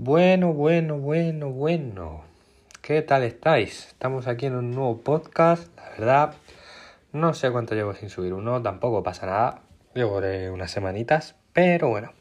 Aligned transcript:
Bueno, 0.00 0.52
bueno, 0.52 0.96
bueno, 0.96 1.50
bueno. 1.50 2.22
¿Qué 2.82 3.02
tal 3.02 3.24
estáis? 3.24 3.88
Estamos 3.88 4.28
aquí 4.28 4.46
en 4.46 4.54
un 4.54 4.70
nuevo 4.70 4.98
podcast. 4.98 5.76
La 5.76 5.90
verdad, 5.90 6.34
no 7.12 7.34
sé 7.34 7.50
cuánto 7.50 7.74
llevo 7.74 7.94
sin 7.94 8.08
subir 8.08 8.32
uno, 8.32 8.62
tampoco 8.62 9.02
pasa 9.02 9.26
nada. 9.26 9.62
Llevo 9.94 10.20
unas 10.52 10.70
semanitas, 10.70 11.34
pero 11.52 11.88
bueno. 11.88 12.12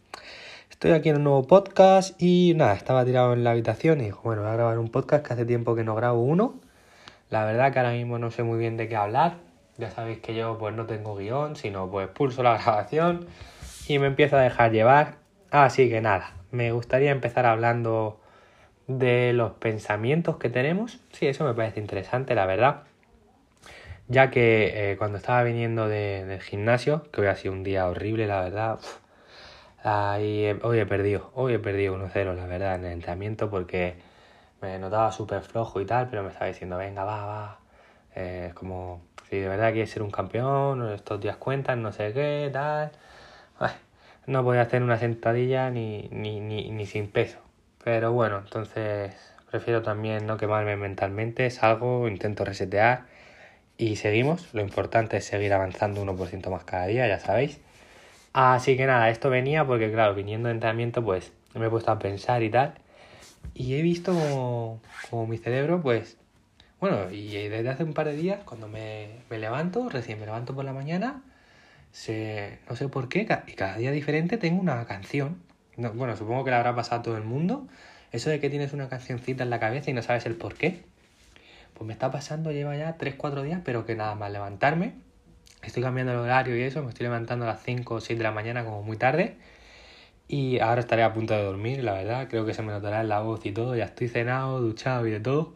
Estoy 0.72 0.94
aquí 0.94 1.10
en 1.10 1.18
un 1.18 1.26
nuevo 1.26 1.44
podcast 1.46 2.20
y 2.20 2.54
nada, 2.56 2.74
estaba 2.74 3.06
tirado 3.06 3.34
en 3.34 3.44
la 3.44 3.52
habitación 3.52 4.02
y 4.02 4.06
digo, 4.06 4.22
bueno, 4.24 4.42
voy 4.42 4.50
a 4.50 4.56
grabar 4.56 4.80
un 4.80 4.90
podcast 4.90 5.24
que 5.24 5.34
hace 5.34 5.46
tiempo 5.46 5.76
que 5.76 5.84
no 5.84 5.94
grabo 5.94 6.24
uno. 6.24 6.56
La 7.30 7.46
verdad 7.46 7.72
que 7.72 7.78
ahora 7.78 7.92
mismo 7.92 8.18
no 8.18 8.32
sé 8.32 8.42
muy 8.42 8.58
bien 8.58 8.76
de 8.78 8.88
qué 8.88 8.96
hablar. 8.96 9.36
Ya 9.78 9.92
sabéis 9.92 10.18
que 10.18 10.34
yo 10.34 10.58
pues 10.58 10.74
no 10.74 10.88
tengo 10.88 11.16
guion, 11.16 11.56
sino 11.56 11.92
pues 11.92 12.08
pulso 12.08 12.42
la 12.42 12.58
grabación 12.64 13.28
y 13.88 14.00
me 14.00 14.08
empiezo 14.08 14.36
a 14.36 14.42
dejar 14.42 14.72
llevar. 14.72 15.18
Así 15.52 15.90
que 15.90 16.02
nada, 16.02 16.37
me 16.52 16.72
gustaría 16.72 17.12
empezar 17.12 17.46
hablando 17.46 18.20
de 18.88 19.34
los 19.34 19.54
pensamientos 19.54 20.38
que 20.38 20.50
tenemos. 20.50 21.00
Sí, 21.12 21.28
eso 21.28 21.46
me 21.46 21.54
parece 21.54 21.80
interesante, 21.80 22.36
la 22.36 22.46
verdad. 22.46 22.84
Ya 24.08 24.32
que 24.32 24.92
eh, 24.92 24.98
cuando 24.98 25.18
estaba 25.18 25.44
viniendo 25.44 25.88
del 25.90 26.42
gimnasio, 26.42 27.04
que 27.12 27.22
hoy 27.22 27.28
ha 27.28 27.36
sido 27.36 27.54
un 27.54 27.64
día 27.64 27.88
horrible, 27.88 28.26
la 28.26 28.42
verdad, 28.42 28.80
hoy 30.64 30.80
he 30.80 30.86
perdido, 30.86 31.32
hoy 31.34 31.54
he 31.54 31.60
perdido 31.60 31.94
1-0, 31.96 32.34
la 32.34 32.46
verdad, 32.46 32.76
en 32.76 32.86
el 32.86 32.94
entrenamiento 32.94 33.50
porque 33.50 33.98
me 34.62 34.80
notaba 34.80 35.12
súper 35.12 35.42
flojo 35.42 35.82
y 35.82 35.86
tal, 35.86 36.10
pero 36.10 36.24
me 36.24 36.30
estaba 36.30 36.48
diciendo, 36.48 36.78
venga, 36.78 37.04
va, 37.04 37.26
va. 37.26 37.60
Eh, 38.16 38.52
como, 38.56 39.02
si 39.30 39.38
de 39.38 39.50
verdad 39.50 39.74
quieres 39.74 39.92
ser 39.92 40.02
un 40.02 40.12
campeón, 40.12 40.90
estos 40.94 41.20
días 41.20 41.36
cuentan, 41.36 41.84
no 41.84 41.92
sé 41.92 42.14
qué, 42.14 42.50
tal 42.54 42.92
no 44.28 44.44
voy 44.44 44.58
a 44.58 44.64
hacer 44.64 44.84
una 44.84 45.00
sentadilla 45.00 45.72
ni, 45.72 46.10
ni, 46.12 46.40
ni, 46.40 46.86
sin 46.86 47.08
peso. 47.08 47.40
Pero 47.84 48.12
bueno, 48.12 48.40
entonces 48.40 49.16
prefiero 49.50 49.82
también 49.82 50.28
no 50.28 50.38
quemarme 50.38 50.76
mentalmente, 50.76 51.50
salgo, 51.50 52.08
intento 52.08 52.44
resetear 52.44 53.06
y 53.78 53.96
seguimos. 53.96 54.54
Lo 54.54 54.62
importante 54.62 55.18
es 55.18 55.26
seguir 55.26 55.54
avanzando 55.54 56.04
1% 56.06 56.50
más 56.50 56.66
cada 56.66 56.88
día, 56.88 57.08
ya 57.08 57.20
sabéis. 57.20 57.62
Así 58.34 58.76
que 58.76 58.86
nada, 58.86 59.10
esto 59.10 59.30
venía 59.30 59.66
porque 59.66 59.92
claro, 59.92 60.14
viniendo 60.14 60.50
de 60.50 60.56
entrenamiento 60.56 61.04
pues 61.04 61.32
me 61.56 61.68
he 61.68 61.70
puesto 61.70 61.92
a 61.92 61.98
pensar 61.98 62.44
y 62.44 62.50
tal. 62.50 62.74
Y 63.54 63.76
he 63.76 63.82
visto 63.82 64.14
como, 64.14 64.82
como 65.10 65.26
mi 65.26 65.38
cerebro 65.38 65.82
pues... 65.82 66.18
Bueno, 66.80 67.10
y 67.10 67.32
desde 67.48 67.70
hace 67.70 67.84
un 67.84 67.94
par 67.94 68.06
de 68.06 68.16
días, 68.16 68.42
cuando 68.46 68.68
me, 68.68 69.08
me 69.32 69.40
levanto, 69.40 69.90
recién 69.90 70.20
me 70.20 70.28
levanto 70.28 70.54
por 70.54 70.64
la 70.64 70.74
mañana, 70.74 71.24
se, 71.98 72.60
no 72.70 72.76
sé 72.76 72.90
por 72.90 73.10
qué, 73.10 73.28
y 73.48 73.54
cada 73.54 73.78
día 73.78 73.92
diferente 73.92 74.38
tengo 74.38 74.62
una 74.62 74.86
canción. 74.86 75.42
bueno, 75.76 76.16
supongo 76.16 76.46
que 76.46 76.52
la 76.52 76.58
habrá 76.58 76.76
pasado 76.76 77.02
todo 77.02 77.18
el 77.18 77.24
mundo. 77.24 77.68
Eso 78.12 78.30
de 78.30 78.40
que 78.40 78.52
tienes 78.52 78.72
una 78.72 78.88
cancioncita 78.88 79.44
en 79.44 79.50
la 79.50 79.60
cabeza 79.60 79.90
y 79.90 79.94
no 79.94 80.04
sabes 80.04 80.28
el 80.28 80.36
por 80.36 80.54
qué. 80.54 80.84
Pues 81.74 81.88
me 81.88 81.94
está 81.94 82.12
pasando, 82.12 82.52
lleva 82.52 82.78
ya 82.78 82.98
3-4 83.00 83.42
días, 83.42 83.62
pero 83.66 83.86
que 83.88 83.96
nada 83.96 84.14
más 84.14 84.32
levantarme. 84.32 84.94
Estoy 85.64 85.82
cambiando 85.82 86.14
el 86.14 86.20
horario 86.20 86.56
y 86.56 86.62
eso, 86.62 86.84
me 86.84 86.90
estoy 86.90 87.06
levantando 87.06 87.46
a 87.46 87.48
las 87.48 87.64
5 87.64 87.96
o 87.96 88.00
6 88.00 88.18
de 88.18 88.24
la 88.24 88.32
mañana 88.32 88.64
como 88.64 88.84
muy 88.84 88.98
tarde. 88.98 89.38
Y 90.28 90.60
ahora 90.60 90.82
estaré 90.82 91.02
a 91.02 91.14
punto 91.14 91.34
de 91.34 91.42
dormir, 91.42 91.84
la 91.84 91.94
verdad. 91.94 92.28
Creo 92.30 92.46
que 92.46 92.54
se 92.54 92.62
me 92.62 92.72
notará 92.72 93.02
en 93.02 93.10
la 93.10 93.22
voz 93.22 93.44
y 93.44 93.52
todo. 93.52 93.76
Ya 93.76 93.86
estoy 93.86 94.08
cenado, 94.08 94.62
duchado 94.62 95.08
y 95.08 95.12
de 95.12 95.20
todo. 95.20 95.56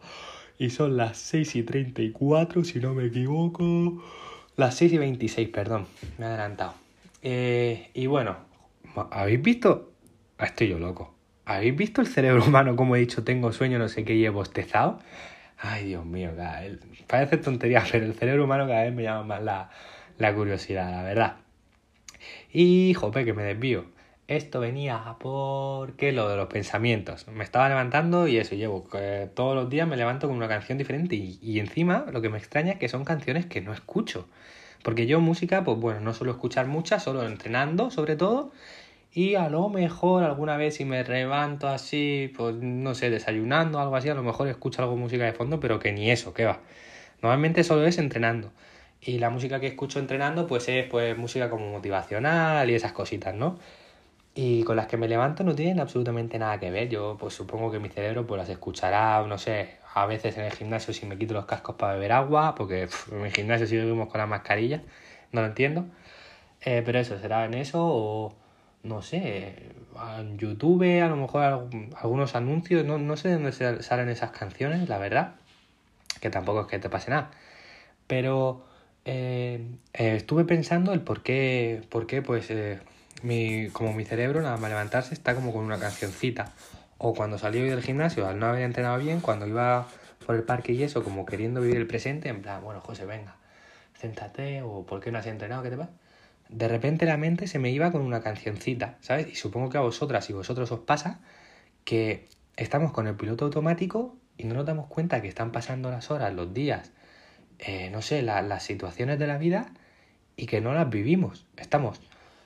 Y 0.58 0.70
son 0.70 0.96
las 0.96 1.18
6 1.18 1.54
y 1.54 1.62
34, 1.62 2.64
si 2.64 2.80
no 2.80 2.94
me 2.94 3.06
equivoco. 3.06 4.02
Las 4.56 4.76
6 4.76 4.92
y 4.92 4.98
26, 4.98 5.48
perdón, 5.48 5.86
me 6.18 6.26
he 6.26 6.28
adelantado. 6.28 6.74
Eh, 7.22 7.90
y 7.94 8.06
bueno, 8.06 8.36
¿habéis 9.10 9.40
visto? 9.40 9.92
Ah, 10.38 10.46
estoy 10.46 10.68
yo 10.68 10.78
loco. 10.78 11.14
¿Habéis 11.46 11.74
visto 11.76 12.00
el 12.00 12.06
cerebro 12.06 12.44
humano, 12.46 12.76
como 12.76 12.96
he 12.96 13.00
dicho, 13.00 13.24
tengo 13.24 13.52
sueño, 13.52 13.78
no 13.78 13.88
sé 13.88 14.04
qué, 14.04 14.14
y 14.14 14.26
he 14.26 14.30
bostezado? 14.30 14.98
Ay, 15.58 15.86
Dios 15.86 16.04
mío, 16.04 16.32
parece 17.06 17.38
tontería, 17.38 17.82
pero 17.92 18.04
el 18.04 18.14
cerebro 18.14 18.44
humano 18.44 18.66
cada 18.66 18.82
vez 18.82 18.92
me 18.92 19.04
llama 19.04 19.22
más 19.22 19.42
la, 19.42 19.70
la 20.18 20.34
curiosidad, 20.34 20.90
la 20.90 21.02
verdad. 21.02 21.36
Y, 22.52 22.92
jope, 22.94 23.24
que 23.24 23.32
me 23.32 23.44
desvío. 23.44 23.86
Esto 24.36 24.60
venía 24.60 25.16
porque 25.18 26.10
lo 26.10 26.26
de 26.26 26.36
los 26.36 26.46
pensamientos. 26.46 27.28
Me 27.28 27.44
estaba 27.44 27.68
levantando 27.68 28.26
y 28.26 28.38
eso, 28.38 28.54
llevo 28.54 28.88
eh, 28.94 29.28
todos 29.34 29.54
los 29.54 29.68
días 29.68 29.86
me 29.86 29.94
levanto 29.98 30.26
con 30.26 30.38
una 30.38 30.48
canción 30.48 30.78
diferente 30.78 31.16
y, 31.16 31.58
encima 31.60 32.06
lo 32.10 32.22
que 32.22 32.30
me 32.30 32.38
extraña 32.38 32.72
es 32.72 32.78
que 32.78 32.88
son 32.88 33.04
canciones 33.04 33.44
que 33.44 33.60
no 33.60 33.74
escucho. 33.74 34.26
Porque 34.82 35.06
yo 35.06 35.20
música, 35.20 35.64
pues 35.64 35.76
bueno, 35.78 36.00
no 36.00 36.14
suelo 36.14 36.32
escuchar 36.32 36.66
mucha, 36.66 36.98
solo 36.98 37.26
entrenando 37.26 37.90
sobre 37.90 38.16
todo. 38.16 38.52
Y 39.12 39.34
a 39.34 39.50
lo 39.50 39.68
mejor 39.68 40.24
alguna 40.24 40.56
vez 40.56 40.76
si 40.76 40.86
me 40.86 41.04
levanto 41.04 41.68
así, 41.68 42.32
pues 42.34 42.54
no 42.56 42.94
sé, 42.94 43.10
desayunando 43.10 43.80
algo 43.80 43.96
así, 43.96 44.08
a 44.08 44.14
lo 44.14 44.22
mejor 44.22 44.48
escucho 44.48 44.80
algo 44.82 44.96
música 44.96 45.24
de 45.24 45.34
fondo, 45.34 45.60
pero 45.60 45.78
que 45.78 45.92
ni 45.92 46.10
eso, 46.10 46.32
que 46.32 46.46
va. 46.46 46.60
Normalmente 47.20 47.64
solo 47.64 47.86
es 47.86 47.98
entrenando. 47.98 48.50
Y 49.02 49.18
la 49.18 49.28
música 49.30 49.60
que 49.60 49.66
escucho 49.66 49.98
entrenando, 49.98 50.46
pues 50.46 50.68
es 50.68 50.86
pues 50.88 51.18
música 51.18 51.50
como 51.50 51.70
motivacional 51.70 52.70
y 52.70 52.74
esas 52.74 52.92
cositas, 52.92 53.34
¿no? 53.34 53.58
Y 54.34 54.62
con 54.64 54.76
las 54.76 54.86
que 54.86 54.96
me 54.96 55.08
levanto 55.08 55.44
no 55.44 55.54
tienen 55.54 55.80
absolutamente 55.80 56.38
nada 56.38 56.58
que 56.58 56.70
ver. 56.70 56.88
Yo 56.88 57.16
pues 57.18 57.34
supongo 57.34 57.70
que 57.70 57.78
mi 57.78 57.88
cerebro 57.88 58.26
pues 58.26 58.38
las 58.38 58.48
escuchará, 58.48 59.24
no 59.26 59.38
sé, 59.38 59.76
a 59.94 60.06
veces 60.06 60.36
en 60.38 60.44
el 60.44 60.52
gimnasio 60.52 60.94
si 60.94 61.06
me 61.06 61.18
quito 61.18 61.34
los 61.34 61.46
cascos 61.46 61.76
para 61.76 61.94
beber 61.94 62.12
agua, 62.12 62.54
porque 62.54 62.88
en 63.10 63.24
el 63.24 63.32
gimnasio 63.32 63.66
si 63.66 63.76
vivimos 63.76 64.08
con 64.08 64.18
la 64.20 64.26
mascarilla, 64.26 64.82
no 65.32 65.42
lo 65.42 65.48
entiendo. 65.48 65.86
Eh, 66.62 66.82
pero 66.84 66.98
eso, 67.00 67.18
será 67.18 67.44
en 67.44 67.54
eso 67.54 67.80
o 67.82 68.34
no 68.84 69.02
sé, 69.02 69.54
en 70.18 70.38
YouTube 70.38 71.00
a 71.02 71.08
lo 71.08 71.16
mejor 71.16 71.68
algunos 72.00 72.34
anuncios, 72.34 72.84
no, 72.84 72.98
no 72.98 73.16
sé 73.16 73.28
de 73.28 73.34
dónde 73.34 73.82
salen 73.82 74.08
esas 74.08 74.30
canciones, 74.32 74.88
la 74.88 74.98
verdad, 74.98 75.34
que 76.20 76.30
tampoco 76.30 76.62
es 76.62 76.66
que 76.68 76.78
te 76.78 76.88
pase 76.90 77.10
nada. 77.10 77.30
Pero 78.06 78.64
eh, 79.04 79.60
eh, 79.94 80.16
estuve 80.16 80.44
pensando 80.44 80.92
el 80.92 81.00
por 81.02 81.22
qué, 81.22 81.82
por 81.90 82.06
qué 82.06 82.22
pues 82.22 82.50
mi, 83.22 83.68
como 83.70 83.92
mi 83.92 84.04
cerebro 84.04 84.42
nada 84.42 84.56
más 84.56 84.70
levantarse 84.70 85.14
está 85.14 85.34
como 85.34 85.52
con 85.52 85.64
una 85.64 85.78
cancioncita. 85.78 86.52
O 86.98 87.14
cuando 87.14 87.38
salí 87.38 87.60
hoy 87.60 87.68
del 87.68 87.82
gimnasio, 87.82 88.28
al 88.28 88.38
no 88.38 88.46
haber 88.46 88.62
entrenado 88.62 88.98
bien, 88.98 89.20
cuando 89.20 89.46
iba 89.46 89.88
por 90.24 90.36
el 90.36 90.44
parque 90.44 90.72
y 90.72 90.82
eso, 90.82 91.02
como 91.02 91.26
queriendo 91.26 91.60
vivir 91.60 91.76
el 91.76 91.86
presente, 91.86 92.28
en 92.28 92.42
plan, 92.42 92.62
bueno, 92.62 92.80
José, 92.80 93.06
venga, 93.06 93.36
céntate, 93.98 94.62
o 94.62 94.86
¿por 94.86 95.00
qué 95.00 95.10
no 95.10 95.18
has 95.18 95.26
entrenado? 95.26 95.62
¿Qué 95.62 95.70
te 95.70 95.76
pasa? 95.76 95.90
De 96.48 96.68
repente 96.68 97.06
la 97.06 97.16
mente 97.16 97.46
se 97.46 97.58
me 97.58 97.70
iba 97.70 97.90
con 97.90 98.02
una 98.02 98.20
cancioncita, 98.20 98.98
¿sabes? 99.00 99.28
Y 99.28 99.34
supongo 99.34 99.70
que 99.70 99.78
a 99.78 99.80
vosotras 99.80 100.28
y 100.30 100.32
vosotros 100.32 100.70
os 100.70 100.80
pasa 100.80 101.20
que 101.84 102.28
estamos 102.56 102.92
con 102.92 103.06
el 103.06 103.16
piloto 103.16 103.46
automático 103.46 104.16
y 104.36 104.44
no 104.44 104.54
nos 104.54 104.66
damos 104.66 104.86
cuenta 104.86 105.22
que 105.22 105.28
están 105.28 105.50
pasando 105.50 105.90
las 105.90 106.10
horas, 106.10 106.32
los 106.34 106.52
días, 106.52 106.92
eh, 107.58 107.90
no 107.90 108.02
sé, 108.02 108.22
las 108.22 108.62
situaciones 108.62 109.18
de 109.18 109.26
la 109.26 109.38
vida 109.38 109.72
y 110.36 110.46
que 110.46 110.60
no 110.60 110.74
las 110.74 110.90
vivimos. 110.90 111.46
Estamos 111.56 112.00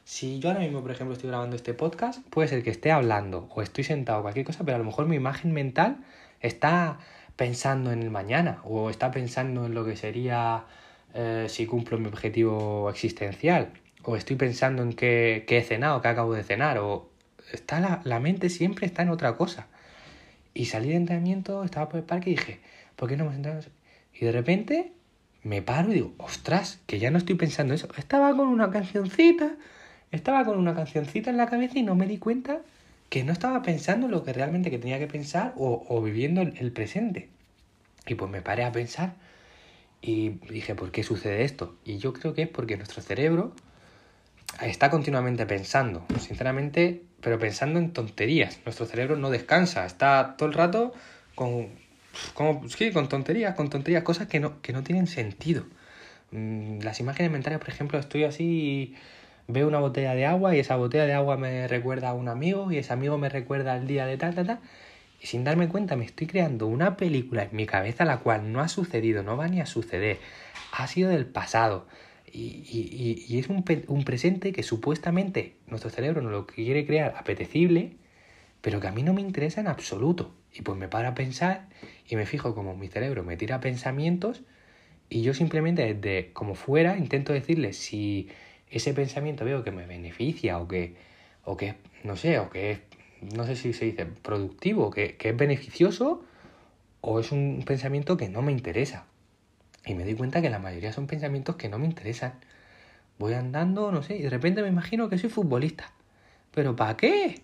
si 0.06 0.38
yo 0.38 0.50
ahora 0.50 0.60
mismo, 0.60 0.82
por 0.82 0.92
ejemplo, 0.92 1.14
estoy 1.14 1.30
grabando 1.30 1.56
este 1.56 1.74
podcast, 1.74 2.24
puede 2.30 2.46
ser 2.46 2.62
que 2.62 2.70
esté 2.70 2.92
hablando 2.92 3.48
o 3.52 3.60
estoy 3.60 3.82
sentado 3.82 4.20
o 4.20 4.22
cualquier 4.22 4.46
cosa, 4.46 4.62
pero 4.64 4.76
a 4.76 4.78
lo 4.78 4.84
mejor 4.84 5.08
mi 5.08 5.16
imagen 5.16 5.52
mental 5.52 5.96
está 6.40 7.00
pensando 7.34 7.90
en 7.90 8.04
el 8.04 8.10
mañana 8.12 8.60
o 8.62 8.88
está 8.88 9.10
pensando 9.10 9.66
en 9.66 9.74
lo 9.74 9.84
que 9.84 9.96
sería 9.96 10.64
eh, 11.12 11.46
si 11.48 11.66
cumplo 11.66 11.98
mi 11.98 12.06
objetivo 12.06 12.88
existencial 12.88 13.72
o 14.04 14.14
estoy 14.14 14.36
pensando 14.36 14.84
en 14.84 14.92
qué, 14.92 15.44
he 15.44 15.62
cenado, 15.62 16.00
qué 16.00 16.06
acabo 16.06 16.34
de 16.34 16.44
cenar 16.44 16.78
o 16.78 17.10
está 17.52 17.80
la, 17.80 18.00
la, 18.04 18.20
mente 18.20 18.48
siempre 18.48 18.86
está 18.86 19.02
en 19.02 19.08
otra 19.08 19.36
cosa. 19.36 19.66
Y 20.54 20.66
salí 20.66 20.90
de 20.90 20.96
entrenamiento, 20.96 21.64
estaba 21.64 21.88
por 21.88 21.98
el 21.98 22.06
parque 22.06 22.30
y 22.30 22.36
dije, 22.36 22.60
¿por 22.94 23.08
qué 23.08 23.16
no 23.16 23.24
hemos 23.24 23.34
entrado? 23.34 23.60
Y 24.14 24.24
de 24.24 24.30
repente 24.30 24.92
me 25.42 25.62
paro 25.62 25.90
y 25.90 25.94
digo, 25.94 26.14
ostras, 26.18 26.78
que 26.86 27.00
ya 27.00 27.10
no 27.10 27.18
estoy 27.18 27.34
pensando 27.34 27.74
eso. 27.74 27.88
Estaba 27.98 28.36
con 28.36 28.46
una 28.46 28.70
cancioncita 28.70 29.56
estaba 30.12 30.44
con 30.44 30.58
una 30.58 30.74
cancioncita 30.74 31.30
en 31.30 31.36
la 31.36 31.48
cabeza 31.48 31.78
y 31.78 31.82
no 31.82 31.94
me 31.94 32.06
di 32.06 32.18
cuenta 32.18 32.60
que 33.08 33.24
no 33.24 33.32
estaba 33.32 33.62
pensando 33.62 34.08
lo 34.08 34.24
que 34.24 34.32
realmente 34.32 34.70
que 34.70 34.78
tenía 34.78 34.98
que 34.98 35.06
pensar 35.06 35.52
o, 35.56 36.02
viviendo 36.02 36.42
el, 36.42 36.72
presente. 36.72 37.28
Y 38.06 38.14
pues 38.14 38.30
me 38.30 38.42
paré 38.42 38.64
a 38.64 38.72
pensar 38.72 39.14
y 40.02 40.30
dije, 40.50 40.74
¿por 40.74 40.90
qué 40.90 41.02
sucede 41.02 41.44
esto? 41.44 41.76
Y 41.84 41.98
yo 41.98 42.12
creo 42.12 42.34
que 42.34 42.42
es 42.42 42.48
porque 42.48 42.76
nuestro 42.76 43.02
cerebro 43.02 43.52
está 44.60 44.90
continuamente 44.90 45.46
pensando, 45.46 46.04
sinceramente, 46.20 47.02
pero 47.20 47.38
pensando 47.38 47.78
en 47.78 47.92
tonterías. 47.92 48.60
Nuestro 48.64 48.86
cerebro 48.86 49.16
no 49.16 49.30
descansa, 49.30 49.86
está 49.86 50.36
todo 50.36 50.48
el 50.48 50.54
rato 50.54 50.92
con, 51.34 51.68
como, 52.34 52.68
sí, 52.68 52.90
con 52.92 53.08
tonterías, 53.08 53.54
con 53.54 53.70
tonterías, 53.70 54.02
cosas 54.02 54.28
que 54.28 54.40
no, 54.40 54.60
que 54.62 54.72
no 54.72 54.82
tienen 54.82 55.06
sentido. 55.06 55.64
Mm, 56.32 56.80
las 56.80 57.00
imágenes 57.00 57.30
mentales, 57.30 57.58
por 57.58 57.68
ejemplo, 57.68 57.98
estoy 57.98 58.24
así 58.24 58.94
veo 59.48 59.68
una 59.68 59.78
botella 59.78 60.14
de 60.14 60.26
agua 60.26 60.54
y 60.54 60.60
esa 60.60 60.76
botella 60.76 61.06
de 61.06 61.14
agua 61.14 61.36
me 61.36 61.68
recuerda 61.68 62.10
a 62.10 62.14
un 62.14 62.28
amigo 62.28 62.70
y 62.72 62.78
ese 62.78 62.92
amigo 62.92 63.18
me 63.18 63.28
recuerda 63.28 63.74
al 63.74 63.86
día 63.86 64.06
de 64.06 64.16
tal, 64.16 64.34
tal, 64.34 64.46
tal. 64.46 64.60
Y 65.20 65.26
sin 65.26 65.44
darme 65.44 65.68
cuenta 65.68 65.96
me 65.96 66.04
estoy 66.04 66.26
creando 66.26 66.66
una 66.66 66.96
película 66.96 67.44
en 67.44 67.56
mi 67.56 67.66
cabeza 67.66 68.04
la 68.04 68.18
cual 68.18 68.52
no 68.52 68.60
ha 68.60 68.68
sucedido, 68.68 69.22
no 69.22 69.36
va 69.36 69.48
ni 69.48 69.60
a 69.60 69.66
suceder. 69.66 70.18
Ha 70.72 70.86
sido 70.86 71.10
del 71.10 71.26
pasado. 71.26 71.86
Y, 72.32 72.64
y, 72.68 73.24
y 73.28 73.38
es 73.38 73.48
un, 73.48 73.64
un, 73.88 74.04
presente 74.04 74.52
que 74.52 74.62
supuestamente 74.62 75.56
nuestro 75.68 75.90
cerebro 75.90 76.20
nos 76.20 76.32
lo 76.32 76.46
quiere 76.46 76.84
crear 76.84 77.14
apetecible, 77.16 77.96
pero 78.60 78.78
que 78.80 78.88
a 78.88 78.92
mí 78.92 79.02
no 79.02 79.14
me 79.14 79.22
interesa 79.22 79.60
en 79.60 79.68
absoluto. 79.68 80.34
Y 80.52 80.62
pues 80.62 80.76
me 80.76 80.88
paro 80.88 81.08
a 81.08 81.14
pensar 81.14 81.68
y 82.08 82.16
me 82.16 82.26
fijo 82.26 82.54
como 82.54 82.76
mi 82.76 82.88
cerebro 82.88 83.22
me 83.24 83.36
tira 83.36 83.60
pensamientos 83.60 84.42
y 85.08 85.22
yo 85.22 85.34
simplemente 85.34 85.94
desde 85.94 86.32
como 86.32 86.54
fuera 86.54 86.96
intento 86.96 87.32
decirle 87.32 87.72
si 87.72 88.28
ese 88.70 88.94
pensamiento 88.94 89.44
veo 89.44 89.64
que 89.64 89.70
me 89.70 89.86
beneficia 89.86 90.58
o 90.58 90.68
que, 90.68 90.96
o 91.44 91.56
que 91.56 91.76
no 92.04 92.16
sé, 92.16 92.38
o 92.38 92.50
que 92.50 92.72
es, 92.72 92.80
no 93.34 93.44
sé 93.46 93.56
si 93.56 93.72
se 93.72 93.86
dice 93.86 94.06
productivo, 94.06 94.90
que, 94.90 95.16
que 95.16 95.30
es 95.30 95.36
beneficioso 95.36 96.24
o 97.00 97.20
es 97.20 97.32
un 97.32 97.62
pensamiento 97.64 98.16
que 98.16 98.28
no 98.28 98.42
me 98.42 98.52
interesa. 98.52 99.06
Y 99.84 99.94
me 99.94 100.04
doy 100.04 100.14
cuenta 100.14 100.42
que 100.42 100.50
la 100.50 100.58
mayoría 100.58 100.92
son 100.92 101.06
pensamientos 101.06 101.56
que 101.56 101.68
no 101.68 101.78
me 101.78 101.86
interesan. 101.86 102.34
Voy 103.18 103.34
andando, 103.34 103.92
no 103.92 104.02
sé, 104.02 104.16
y 104.16 104.22
de 104.22 104.30
repente 104.30 104.60
me 104.62 104.68
imagino 104.68 105.08
que 105.08 105.16
soy 105.16 105.30
futbolista. 105.30 105.92
¿Pero 106.52 106.74
para 106.74 106.96
qué? 106.96 107.42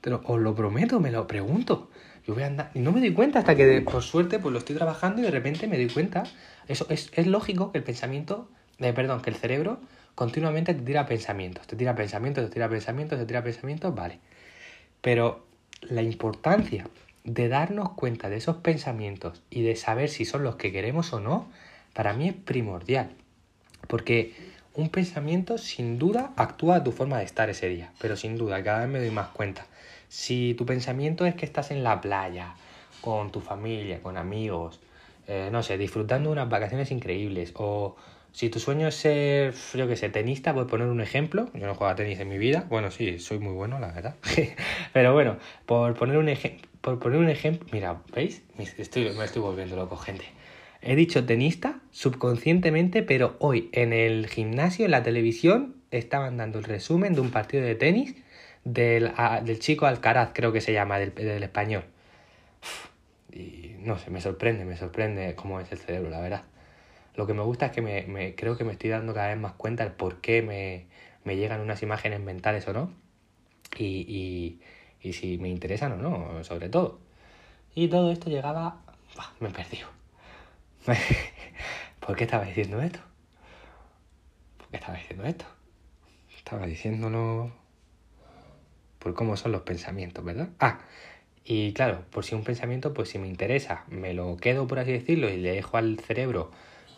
Pero 0.00 0.22
os 0.24 0.40
lo 0.40 0.54
prometo, 0.54 1.00
me 1.00 1.10
lo 1.10 1.26
pregunto. 1.26 1.90
Yo 2.26 2.34
voy 2.34 2.44
a 2.44 2.46
andar. 2.46 2.70
Y 2.74 2.78
no 2.78 2.92
me 2.92 3.00
doy 3.00 3.12
cuenta 3.12 3.40
hasta 3.40 3.56
que, 3.56 3.80
por 3.80 4.02
suerte, 4.02 4.38
pues 4.38 4.52
lo 4.52 4.58
estoy 4.58 4.76
trabajando 4.76 5.20
y 5.20 5.24
de 5.24 5.30
repente 5.30 5.66
me 5.66 5.76
doy 5.76 5.88
cuenta. 5.88 6.22
Eso 6.68 6.86
es, 6.88 7.10
es 7.14 7.26
lógico 7.26 7.72
que 7.72 7.78
el 7.78 7.84
pensamiento, 7.84 8.48
eh, 8.78 8.92
perdón, 8.92 9.20
que 9.20 9.30
el 9.30 9.36
cerebro 9.36 9.80
continuamente 10.14 10.74
te 10.74 10.82
tira 10.82 11.06
pensamientos. 11.06 11.66
Te 11.66 11.76
tira 11.76 11.94
pensamientos, 11.94 12.44
te 12.46 12.50
tira 12.52 12.68
pensamientos, 12.68 13.18
te 13.18 13.26
tira 13.26 13.42
pensamientos, 13.42 13.94
vale. 13.94 14.18
Pero 15.00 15.46
la 15.82 16.02
importancia 16.02 16.86
de 17.24 17.48
darnos 17.48 17.92
cuenta 17.92 18.28
de 18.28 18.36
esos 18.36 18.56
pensamientos 18.56 19.42
y 19.50 19.62
de 19.62 19.76
saber 19.76 20.08
si 20.08 20.24
son 20.24 20.42
los 20.42 20.56
que 20.56 20.72
queremos 20.72 21.12
o 21.12 21.20
no, 21.20 21.48
para 21.94 22.12
mí 22.12 22.28
es 22.28 22.34
primordial. 22.34 23.10
Porque 23.88 24.34
un 24.74 24.88
pensamiento 24.88 25.58
sin 25.58 25.98
duda 25.98 26.32
actúa 26.36 26.76
a 26.76 26.84
tu 26.84 26.92
forma 26.92 27.18
de 27.18 27.24
estar 27.24 27.50
ese 27.50 27.68
día, 27.68 27.92
pero 28.00 28.16
sin 28.16 28.36
duda, 28.36 28.62
cada 28.62 28.80
vez 28.80 28.88
me 28.88 28.98
doy 29.00 29.10
más 29.10 29.28
cuenta. 29.28 29.66
Si 30.08 30.54
tu 30.54 30.66
pensamiento 30.66 31.26
es 31.26 31.34
que 31.34 31.44
estás 31.44 31.70
en 31.70 31.82
la 31.82 32.00
playa, 32.00 32.54
con 33.00 33.30
tu 33.30 33.40
familia, 33.40 34.02
con 34.02 34.16
amigos, 34.16 34.80
eh, 35.26 35.48
no 35.52 35.62
sé, 35.62 35.78
disfrutando 35.78 36.30
unas 36.30 36.48
vacaciones 36.48 36.90
increíbles, 36.90 37.52
o 37.56 37.96
si 38.32 38.48
tu 38.48 38.60
sueño 38.60 38.88
es 38.88 38.94
ser, 38.94 39.54
yo 39.74 39.88
que 39.88 39.96
sé, 39.96 40.08
tenista, 40.08 40.52
voy 40.52 40.64
a 40.64 40.66
poner 40.66 40.86
un 40.88 41.00
ejemplo. 41.00 41.50
Yo 41.54 41.66
no 41.66 41.74
juego 41.74 41.92
a 41.92 41.96
tenis 41.96 42.20
en 42.20 42.28
mi 42.28 42.38
vida. 42.38 42.66
Bueno, 42.68 42.90
sí, 42.90 43.18
soy 43.18 43.38
muy 43.38 43.52
bueno, 43.52 43.78
la 43.78 43.88
verdad. 43.92 44.16
Pero 44.92 45.12
bueno, 45.12 45.38
por 45.66 45.94
poner 45.94 46.16
un 46.16 46.28
ejemplo, 46.28 46.68
por 46.80 46.98
poner 46.98 47.18
un 47.18 47.28
ejemplo, 47.28 47.68
mira, 47.72 48.00
¿veis? 48.14 48.42
Estoy, 48.78 49.10
me 49.16 49.24
estoy 49.24 49.42
volviendo 49.42 49.76
loco, 49.76 49.96
gente. 49.96 50.24
He 50.82 50.96
dicho 50.96 51.26
tenista 51.26 51.80
subconscientemente, 51.90 53.02
pero 53.02 53.36
hoy 53.38 53.68
en 53.72 53.92
el 53.92 54.28
gimnasio, 54.28 54.86
en 54.86 54.92
la 54.92 55.02
televisión, 55.02 55.76
estaban 55.90 56.38
dando 56.38 56.58
el 56.58 56.64
resumen 56.64 57.14
de 57.14 57.20
un 57.20 57.30
partido 57.30 57.62
de 57.62 57.74
tenis 57.74 58.14
del, 58.64 59.12
del 59.44 59.58
chico 59.58 59.84
Alcaraz, 59.84 60.30
creo 60.32 60.52
que 60.52 60.62
se 60.62 60.72
llama, 60.72 60.98
del, 60.98 61.14
del 61.14 61.42
español. 61.42 61.84
Y 63.30 63.74
no 63.80 63.98
sé, 63.98 64.10
me 64.10 64.22
sorprende, 64.22 64.64
me 64.64 64.76
sorprende 64.76 65.34
cómo 65.34 65.60
es 65.60 65.70
el 65.70 65.78
cerebro, 65.78 66.08
la 66.08 66.20
verdad. 66.20 66.44
Lo 67.20 67.26
que 67.26 67.34
me 67.34 67.42
gusta 67.42 67.66
es 67.66 67.72
que 67.72 67.82
me, 67.82 68.34
creo 68.34 68.56
que 68.56 68.64
me 68.64 68.72
estoy 68.72 68.88
dando 68.88 69.12
cada 69.12 69.28
vez 69.28 69.36
más 69.36 69.52
cuenta 69.52 69.84
del 69.84 69.92
por 69.92 70.22
qué 70.22 70.40
me, 70.40 70.86
me 71.22 71.36
llegan 71.36 71.60
unas 71.60 71.82
imágenes 71.82 72.18
mentales 72.18 72.66
o 72.66 72.72
no. 72.72 72.94
Y, 73.76 73.84
y, 73.84 74.60
y, 75.02 75.12
si 75.12 75.36
me 75.36 75.50
interesan 75.50 75.92
o 75.92 75.96
no, 75.98 76.42
sobre 76.44 76.70
todo. 76.70 76.98
Y 77.74 77.88
todo 77.88 78.10
esto 78.10 78.30
llegaba... 78.30 78.80
Bah, 79.18 79.34
me 79.38 79.50
perdí. 79.50 79.80
¿Por 82.00 82.16
qué 82.16 82.24
estaba 82.24 82.46
diciendo 82.46 82.80
esto? 82.80 83.00
¿Por 84.56 84.68
qué 84.68 84.76
estaba 84.78 84.96
diciendo 84.96 85.24
esto? 85.26 85.44
Estaba 86.38 86.66
diciéndolo 86.66 87.52
por 88.98 89.12
cómo 89.12 89.36
son 89.36 89.52
los 89.52 89.60
pensamientos, 89.60 90.24
¿verdad? 90.24 90.48
Ah, 90.58 90.80
y 91.44 91.74
claro, 91.74 92.02
por 92.12 92.24
si 92.24 92.34
un 92.34 92.44
pensamiento, 92.44 92.94
pues 92.94 93.10
si 93.10 93.18
me 93.18 93.28
interesa, 93.28 93.84
me 93.88 94.14
lo 94.14 94.38
quedo, 94.38 94.66
por 94.66 94.78
así 94.78 94.92
decirlo, 94.92 95.28
y 95.28 95.36
le 95.36 95.52
dejo 95.52 95.76
al 95.76 95.98
cerebro 96.00 96.50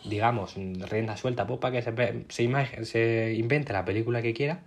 digamos, 0.03 0.55
rienda 0.55 1.17
suelta 1.17 1.47
pues, 1.47 1.59
para 1.59 1.73
que 1.73 1.81
se, 1.81 2.25
se, 2.29 2.85
se 2.85 3.33
invente 3.33 3.73
la 3.73 3.85
película 3.85 4.21
que 4.21 4.33
quiera, 4.33 4.61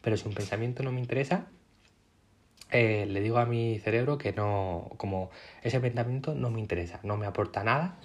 pero 0.00 0.16
si 0.16 0.28
un 0.28 0.34
pensamiento 0.34 0.82
no 0.82 0.92
me 0.92 1.00
interesa, 1.00 1.46
eh, 2.70 3.06
le 3.06 3.20
digo 3.20 3.38
a 3.38 3.46
mi 3.46 3.78
cerebro 3.78 4.18
que 4.18 4.32
no, 4.32 4.90
como 4.98 5.30
ese 5.62 5.80
pensamiento 5.80 6.34
no 6.34 6.50
me 6.50 6.60
interesa, 6.60 7.00
no 7.02 7.16
me 7.16 7.26
aporta 7.26 7.64
nada 7.64 7.98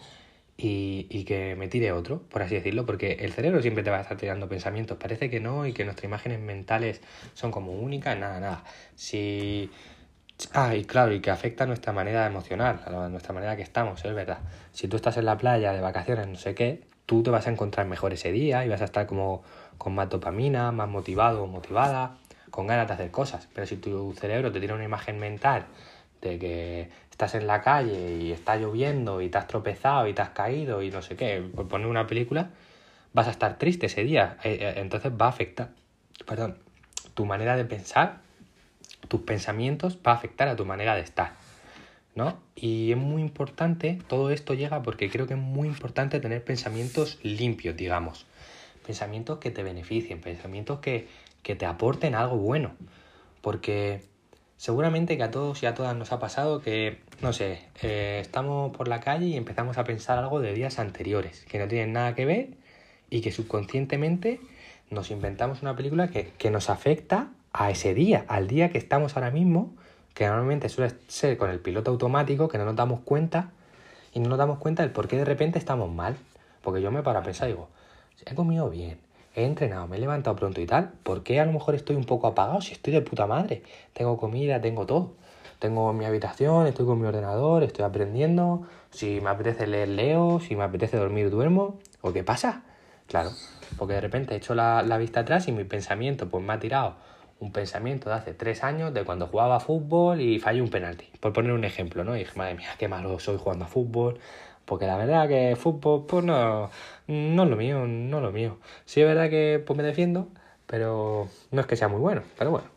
y, 0.55 1.07
y, 1.09 1.25
que 1.25 1.55
me 1.55 1.67
tire 1.67 1.91
otro, 1.91 2.21
por 2.29 2.43
así 2.43 2.55
decirlo, 2.55 2.85
porque 2.85 3.13
el 3.21 3.33
cerebro 3.33 3.61
siempre 3.61 3.83
te 3.83 3.89
va 3.89 3.97
a 3.97 4.01
estar 4.01 4.17
tirando 4.17 4.47
pensamientos, 4.47 4.97
parece 4.97 5.29
que 5.29 5.39
no 5.39 5.65
y 5.65 5.73
que 5.73 5.83
nuestras 5.83 6.05
imágenes 6.05 6.39
mentales 6.39 7.01
son 7.33 7.51
como 7.51 7.73
únicas, 7.73 8.17
nada, 8.17 8.39
nada. 8.39 8.63
Si 8.95 9.69
Ah, 10.53 10.75
y 10.75 10.85
claro, 10.85 11.13
y 11.13 11.19
que 11.19 11.31
afecta 11.31 11.63
a 11.63 11.67
nuestra 11.67 11.93
manera 11.93 12.25
emocional, 12.25 12.81
a 12.85 13.09
nuestra 13.09 13.33
manera 13.33 13.55
que 13.55 13.61
estamos, 13.61 14.03
es 14.03 14.13
verdad. 14.13 14.39
Si 14.71 14.87
tú 14.87 14.97
estás 14.97 15.17
en 15.17 15.25
la 15.25 15.37
playa 15.37 15.73
de 15.73 15.81
vacaciones, 15.81 16.27
no 16.27 16.35
sé 16.35 16.53
qué, 16.53 16.81
tú 17.05 17.23
te 17.23 17.29
vas 17.29 17.47
a 17.47 17.51
encontrar 17.51 17.87
mejor 17.87 18.13
ese 18.13 18.31
día 18.31 18.65
y 18.65 18.69
vas 18.69 18.81
a 18.81 18.85
estar 18.85 19.05
como 19.05 19.43
con 19.77 19.95
más 19.95 20.09
dopamina, 20.09 20.71
más 20.71 20.89
motivado 20.89 21.43
o 21.43 21.47
motivada, 21.47 22.17
con 22.51 22.67
ganas 22.67 22.87
de 22.87 22.93
hacer 22.93 23.11
cosas. 23.11 23.47
Pero 23.53 23.65
si 23.67 23.77
tu 23.77 24.13
cerebro 24.13 24.51
te 24.51 24.59
tiene 24.59 24.73
una 24.73 24.83
imagen 24.83 25.19
mental 25.19 25.65
de 26.21 26.39
que 26.39 26.89
estás 27.09 27.35
en 27.35 27.47
la 27.47 27.61
calle 27.61 28.17
y 28.17 28.31
está 28.31 28.55
lloviendo 28.55 29.21
y 29.21 29.29
te 29.29 29.37
has 29.37 29.47
tropezado 29.47 30.07
y 30.07 30.13
te 30.13 30.21
has 30.21 30.29
caído 30.29 30.81
y 30.81 30.89
no 30.89 31.01
sé 31.01 31.15
qué, 31.15 31.41
por 31.55 31.67
poner 31.67 31.87
una 31.87 32.07
película, 32.07 32.49
vas 33.13 33.27
a 33.27 33.31
estar 33.31 33.57
triste 33.57 33.87
ese 33.87 34.03
día. 34.03 34.37
Eh, 34.43 34.57
eh, 34.61 34.73
entonces 34.77 35.11
va 35.11 35.27
a 35.27 35.29
afectar, 35.29 35.69
perdón, 36.25 36.57
tu 37.13 37.25
manera 37.25 37.55
de 37.55 37.65
pensar 37.65 38.21
tus 39.07 39.21
pensamientos 39.21 39.97
va 40.05 40.11
a 40.11 40.15
afectar 40.15 40.47
a 40.47 40.55
tu 40.55 40.65
manera 40.65 40.95
de 40.95 41.01
estar. 41.01 41.33
¿no? 42.15 42.37
Y 42.55 42.91
es 42.91 42.97
muy 42.97 43.21
importante, 43.21 43.99
todo 44.07 44.29
esto 44.29 44.53
llega 44.53 44.83
porque 44.83 45.09
creo 45.09 45.27
que 45.27 45.33
es 45.33 45.39
muy 45.39 45.67
importante 45.67 46.19
tener 46.19 46.43
pensamientos 46.43 47.19
limpios, 47.23 47.75
digamos. 47.75 48.25
Pensamientos 48.85 49.39
que 49.39 49.51
te 49.51 49.63
beneficien, 49.63 50.21
pensamientos 50.21 50.79
que, 50.79 51.07
que 51.41 51.55
te 51.55 51.65
aporten 51.65 52.15
algo 52.15 52.37
bueno. 52.37 52.73
Porque 53.41 54.03
seguramente 54.57 55.17
que 55.17 55.23
a 55.23 55.31
todos 55.31 55.63
y 55.63 55.65
a 55.65 55.73
todas 55.73 55.95
nos 55.95 56.11
ha 56.11 56.19
pasado 56.19 56.61
que, 56.61 56.99
no 57.21 57.33
sé, 57.33 57.63
eh, 57.81 58.19
estamos 58.21 58.75
por 58.75 58.87
la 58.87 58.99
calle 58.99 59.27
y 59.27 59.37
empezamos 59.37 59.77
a 59.77 59.83
pensar 59.83 60.19
algo 60.19 60.39
de 60.39 60.53
días 60.53 60.79
anteriores, 60.79 61.45
que 61.49 61.59
no 61.59 61.67
tienen 61.67 61.93
nada 61.93 62.13
que 62.13 62.25
ver 62.25 62.49
y 63.09 63.21
que 63.21 63.31
subconscientemente 63.31 64.39
nos 64.89 65.09
inventamos 65.11 65.61
una 65.61 65.75
película 65.75 66.09
que, 66.09 66.31
que 66.37 66.51
nos 66.51 66.69
afecta 66.69 67.31
a 67.53 67.69
ese 67.69 67.93
día, 67.93 68.25
al 68.27 68.47
día 68.47 68.69
que 68.69 68.79
estamos 68.79 69.15
ahora 69.15 69.31
mismo, 69.31 69.71
que 70.13 70.27
normalmente 70.27 70.69
suele 70.69 70.93
ser 71.07 71.37
con 71.37 71.49
el 71.49 71.59
piloto 71.59 71.91
automático, 71.91 72.47
que 72.47 72.57
no 72.57 72.65
nos 72.65 72.75
damos 72.75 73.01
cuenta 73.01 73.51
y 74.13 74.19
no 74.19 74.29
nos 74.29 74.37
damos 74.37 74.57
cuenta 74.57 74.83
del 74.83 74.91
por 74.91 75.07
qué 75.07 75.17
de 75.17 75.25
repente 75.25 75.59
estamos 75.59 75.91
mal. 75.91 76.15
Porque 76.63 76.81
yo 76.81 76.91
me 76.91 77.03
paro 77.03 77.19
a 77.19 77.23
pensar, 77.23 77.47
digo, 77.47 77.69
si 78.15 78.23
he 78.25 78.35
comido 78.35 78.69
bien, 78.69 78.97
he 79.35 79.45
entrenado, 79.45 79.87
me 79.87 79.97
he 79.97 79.99
levantado 79.99 80.35
pronto 80.35 80.61
y 80.61 80.65
tal, 80.65 80.91
¿por 81.03 81.23
qué 81.23 81.39
a 81.39 81.45
lo 81.45 81.51
mejor 81.51 81.75
estoy 81.75 81.95
un 81.95 82.05
poco 82.05 82.27
apagado 82.27 82.61
si 82.61 82.73
estoy 82.73 82.93
de 82.93 83.01
puta 83.01 83.27
madre? 83.27 83.63
Tengo 83.93 84.17
comida, 84.17 84.59
tengo 84.61 84.85
todo. 84.85 85.11
Tengo 85.59 85.93
mi 85.93 86.03
habitación, 86.03 86.67
estoy 86.67 86.85
con 86.85 86.99
mi 86.99 87.07
ordenador, 87.07 87.63
estoy 87.63 87.85
aprendiendo. 87.85 88.63
Si 88.91 89.21
me 89.21 89.29
apetece 89.29 89.65
leer, 89.65 89.87
leo. 89.87 90.41
Si 90.41 90.57
me 90.57 90.63
apetece 90.63 90.97
dormir, 90.97 91.29
duermo. 91.29 91.79
¿O 92.01 92.11
qué 92.11 92.21
pasa? 92.21 92.63
Claro, 93.07 93.31
porque 93.77 93.93
de 93.93 94.01
repente 94.01 94.33
he 94.33 94.37
hecho 94.37 94.55
la, 94.55 94.83
la 94.83 94.97
vista 94.97 95.21
atrás 95.21 95.47
y 95.47 95.53
mi 95.53 95.63
pensamiento 95.63 96.27
pues 96.27 96.43
me 96.43 96.51
ha 96.51 96.59
tirado 96.59 96.95
un 97.43 97.51
pensamiento 97.51 98.09
de 98.09 98.15
hace 98.15 98.33
tres 98.33 98.63
años 98.63 98.93
de 98.93 99.03
cuando 99.03 99.27
jugaba 99.27 99.59
fútbol 99.59 100.21
y 100.21 100.39
fallé 100.39 100.61
un 100.61 100.69
penalti. 100.69 101.05
Por 101.19 101.33
poner 101.33 101.51
un 101.51 101.65
ejemplo, 101.65 102.03
¿no? 102.03 102.15
Y 102.15 102.19
dije, 102.19 102.31
madre 102.37 102.55
mía, 102.55 102.69
qué 102.79 102.87
malo 102.87 103.19
soy 103.19 103.37
jugando 103.37 103.65
a 103.65 103.67
fútbol. 103.67 104.17
Porque 104.65 104.87
la 104.87 104.95
verdad 104.95 105.27
que 105.27 105.57
fútbol, 105.57 106.05
pues 106.07 106.23
no, 106.23 106.69
no 107.07 107.43
es 107.43 107.49
lo 107.49 107.55
mío, 107.57 107.85
no 107.85 108.17
es 108.17 108.23
lo 108.23 108.31
mío. 108.31 108.57
Sí 108.85 109.01
es 109.01 109.07
verdad 109.07 109.29
que 109.29 109.61
pues 109.65 109.75
me 109.75 109.83
defiendo, 109.83 110.29
pero 110.67 111.27
no 111.51 111.61
es 111.61 111.67
que 111.67 111.75
sea 111.75 111.89
muy 111.89 111.99
bueno, 111.99 112.23
pero 112.37 112.51
bueno, 112.51 112.67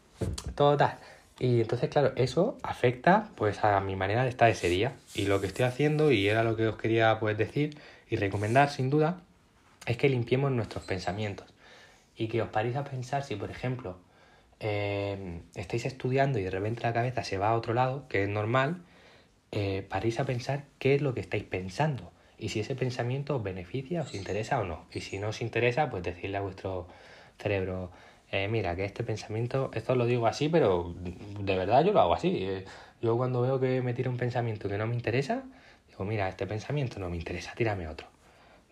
todo 0.57 0.77
tal. 0.77 0.99
Y 1.39 1.61
entonces, 1.61 1.89
claro, 1.89 2.13
eso 2.17 2.57
afecta 2.63 3.29
pues 3.37 3.63
a 3.63 3.81
mi 3.81 3.95
manera 3.95 4.25
de 4.25 4.31
estar 4.31 4.51
ese 4.51 4.69
día. 4.69 4.95
Y 5.15 5.27
lo 5.27 5.41
que 5.41 5.47
estoy 5.47 5.65
haciendo, 5.65 6.11
y 6.11 6.27
era 6.29 6.43
lo 6.43 6.57
que 6.57 6.67
os 6.67 6.77
quería 6.77 7.21
pues 7.21 7.39
decir 7.39 7.79
y 8.11 8.17
recomendar 8.17 8.71
sin 8.71 8.91
duda, 8.91 9.21
es 9.87 9.97
que 9.97 10.09
limpiemos 10.09 10.51
nuestros 10.51 10.83
pensamientos. 10.85 11.47
Y 12.17 12.29
que 12.29 12.43
os 12.43 12.49
paréis 12.49 12.75
a 12.77 12.85
pensar 12.85 13.23
si, 13.23 13.37
por 13.37 13.51
ejemplo, 13.51 13.99
eh, 14.61 15.41
estáis 15.55 15.87
estudiando 15.87 16.39
y 16.39 16.43
de 16.43 16.51
repente 16.51 16.83
la 16.83 16.93
cabeza 16.93 17.25
se 17.25 17.39
va 17.39 17.51
a 17.51 17.55
otro 17.55 17.75
lado, 17.75 18.09
que 18.09 18.25
es 18.25 18.29
normal, 18.29 18.83
eh, 19.53 19.87
a 19.91 20.25
pensar 20.25 20.65
qué 20.79 20.95
es 20.95 21.03
lo 21.03 21.15
que 21.15 21.21
estáis 21.21 21.45
pensando 21.45 22.13
y 22.39 22.51
si 22.51 22.61
ese 22.61 22.75
pensamiento 22.75 23.37
os 23.37 23.43
beneficia, 23.43 24.03
os 24.03 24.15
interesa 24.15 24.61
o 24.61 24.65
no. 24.65 24.85
Y 24.93 25.01
si 25.01 25.19
no 25.19 25.29
os 25.29 25.41
interesa, 25.41 25.89
pues 25.91 26.03
decirle 26.03 26.37
a 26.37 26.41
vuestro 26.43 26.87
cerebro, 27.39 27.91
eh, 28.31 28.49
mira, 28.49 28.77
que 28.77 28.85
este 28.85 29.05
pensamiento, 29.05 29.71
esto 29.75 29.95
lo 29.95 30.07
digo 30.07 30.27
así, 30.27 30.49
pero 30.49 30.95
de 31.41 31.57
verdad 31.57 31.85
yo 31.85 31.93
lo 31.93 32.01
hago 32.01 32.15
así. 32.15 32.45
Eh, 32.45 32.65
yo 33.01 33.17
cuando 33.17 33.41
veo 33.41 33.59
que 33.61 33.81
me 33.83 33.95
tira 33.95 34.11
un 34.11 34.17
pensamiento 34.17 34.69
que 34.69 34.77
no 34.77 34.87
me 34.87 34.95
interesa, 34.95 35.45
digo, 35.89 36.05
mira, 36.05 36.29
este 36.29 36.47
pensamiento 36.47 36.99
no 36.99 37.09
me 37.09 37.17
interesa, 37.17 37.53
tírame 37.57 37.89
otro. 37.89 38.09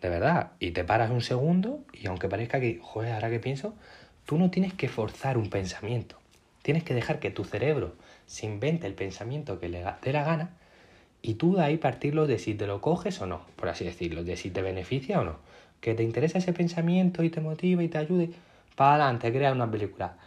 De 0.01 0.09
verdad. 0.09 0.51
Y 0.59 0.71
te 0.71 0.83
paras 0.83 1.09
un 1.09 1.21
segundo 1.21 1.83
y 1.93 2.07
aunque 2.07 2.29
parezca 2.29 2.59
que, 2.59 2.79
joder, 2.81 3.13
ahora 3.13 3.29
que 3.29 3.39
pienso, 3.39 3.73
Tú 4.25 4.37
no 4.37 4.49
tienes 4.49 4.73
que 4.73 4.89
forzar 4.89 5.37
un 5.37 5.49
pensamiento. 5.49 6.17
Tienes 6.63 6.83
que 6.83 6.95
dejar 6.95 7.19
que 7.19 7.29
tu 7.29 7.43
cerebro 7.43 7.93
se 8.25 8.47
invente 8.47 8.87
el 8.87 8.95
pensamiento 8.95 9.59
que 9.59 9.69
le 9.69 9.85
dé 10.01 10.13
la 10.13 10.23
gana 10.23 10.49
y 11.21 11.35
tú 11.35 11.55
de 11.55 11.63
ahí 11.63 11.77
partirlo 11.77 12.25
de 12.27 12.39
si 12.39 12.55
te 12.55 12.67
lo 12.67 12.81
coges 12.81 13.21
o 13.21 13.27
no, 13.27 13.45
por 13.55 13.69
así 13.69 13.85
decirlo, 13.85 14.23
de 14.23 14.35
si 14.35 14.49
te 14.49 14.61
beneficia 14.61 15.21
o 15.21 15.23
no. 15.23 15.37
Que 15.79 15.93
te 15.93 16.03
interesa 16.03 16.39
ese 16.39 16.53
pensamiento 16.53 17.23
y 17.23 17.29
te 17.29 17.41
motiva 17.41 17.83
y 17.83 17.87
te 17.87 17.99
ayude, 17.99 18.31
para 18.75 18.95
adelante, 18.95 19.31
crea 19.31 19.51
una 19.51 19.69
película. 19.69 20.17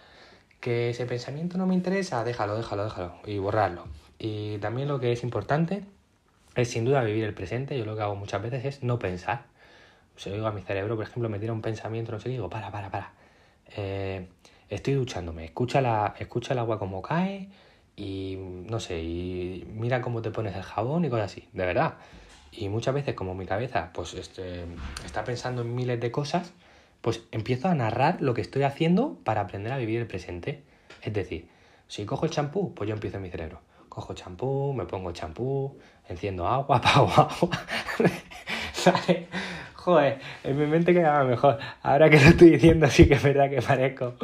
Que 0.60 0.90
ese 0.90 1.06
pensamiento 1.06 1.58
no 1.58 1.66
me 1.66 1.74
interesa, 1.74 2.22
déjalo, 2.24 2.56
déjalo, 2.56 2.84
déjalo 2.84 3.14
y 3.26 3.38
borrarlo. 3.38 3.84
Y 4.18 4.58
también 4.58 4.88
lo 4.88 5.00
que 5.00 5.12
es 5.12 5.22
importante 5.22 5.82
es 6.54 6.70
sin 6.70 6.84
duda 6.84 7.02
vivir 7.02 7.24
el 7.24 7.34
presente. 7.34 7.78
Yo 7.78 7.84
lo 7.84 7.96
que 7.96 8.02
hago 8.02 8.16
muchas 8.16 8.42
veces 8.42 8.64
es 8.64 8.82
no 8.82 8.98
pensar. 8.98 9.44
Se 10.16 10.30
lo 10.30 10.36
digo 10.36 10.48
a 10.48 10.52
mi 10.52 10.62
cerebro, 10.62 10.96
por 10.96 11.04
ejemplo, 11.04 11.28
me 11.28 11.38
tira 11.38 11.52
un 11.52 11.62
pensamiento, 11.62 12.12
no 12.12 12.20
sé, 12.20 12.28
digo, 12.28 12.50
para, 12.50 12.72
para, 12.72 12.90
para. 12.90 13.12
Eh, 13.76 14.26
estoy 14.68 14.94
duchándome, 14.94 15.44
escucha, 15.44 15.80
la, 15.80 16.14
escucha 16.18 16.52
el 16.52 16.58
agua 16.58 16.78
como 16.78 17.02
cae 17.02 17.48
y 17.96 18.36
no 18.38 18.80
sé, 18.80 19.00
y 19.02 19.66
mira 19.74 20.00
cómo 20.00 20.22
te 20.22 20.30
pones 20.30 20.54
el 20.56 20.62
jabón 20.62 21.04
y 21.04 21.10
cosas 21.10 21.32
así, 21.32 21.48
de 21.52 21.66
verdad. 21.66 21.94
Y 22.52 22.68
muchas 22.68 22.94
veces 22.94 23.14
como 23.14 23.34
mi 23.34 23.46
cabeza 23.46 23.90
pues 23.92 24.14
este, 24.14 24.64
está 25.04 25.24
pensando 25.24 25.62
en 25.62 25.74
miles 25.74 26.00
de 26.00 26.10
cosas, 26.10 26.52
pues 27.00 27.22
empiezo 27.32 27.68
a 27.68 27.74
narrar 27.74 28.20
lo 28.20 28.34
que 28.34 28.40
estoy 28.40 28.62
haciendo 28.62 29.18
para 29.24 29.42
aprender 29.42 29.72
a 29.72 29.78
vivir 29.78 30.00
el 30.00 30.06
presente. 30.06 30.62
Es 31.02 31.12
decir, 31.12 31.48
si 31.86 32.04
cojo 32.04 32.26
el 32.26 32.30
champú, 32.30 32.74
pues 32.74 32.88
yo 32.88 32.94
empiezo 32.94 33.16
en 33.16 33.22
mi 33.22 33.30
cerebro. 33.30 33.60
Cojo 33.88 34.14
champú, 34.14 34.72
me 34.74 34.84
pongo 34.84 35.12
champú, 35.12 35.78
enciendo 36.08 36.46
agua, 36.46 36.76
apago 36.78 37.08
agua. 37.08 37.60
En 40.44 40.58
mi 40.58 40.66
mente 40.66 40.92
quedaba 40.92 41.24
mejor. 41.24 41.58
Ahora 41.82 42.10
que 42.10 42.16
lo 42.20 42.28
estoy 42.28 42.50
diciendo, 42.50 42.86
sí 42.88 43.08
que 43.08 43.14
es 43.14 43.22
verdad 43.22 43.48
que 43.48 43.62
parezco 43.62 44.14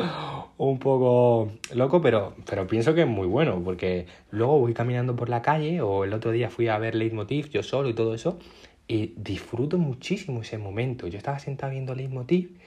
un 0.58 0.78
poco 0.78 1.52
loco, 1.72 2.02
pero, 2.02 2.34
pero 2.48 2.66
pienso 2.66 2.94
que 2.94 3.02
es 3.02 3.06
muy 3.06 3.26
bueno, 3.26 3.62
porque 3.64 4.06
luego 4.30 4.58
voy 4.58 4.74
caminando 4.74 5.16
por 5.16 5.30
la 5.30 5.40
calle, 5.40 5.80
o 5.80 6.04
el 6.04 6.12
otro 6.12 6.32
día 6.32 6.50
fui 6.50 6.68
a 6.68 6.76
ver 6.78 6.94
Leitmotiv 6.94 7.48
yo 7.48 7.62
solo 7.62 7.88
y 7.88 7.94
todo 7.94 8.14
eso, 8.14 8.38
y 8.86 9.14
disfruto 9.16 9.78
muchísimo 9.78 10.42
ese 10.42 10.58
momento. 10.58 11.06
Yo 11.06 11.16
estaba 11.16 11.38
sentado 11.38 11.72
viendo 11.72 11.94
Leitmotiv 11.94 12.58